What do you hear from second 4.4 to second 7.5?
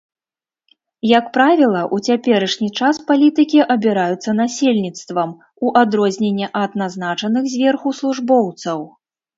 насельніцтвам, у адрозненне ад назначаных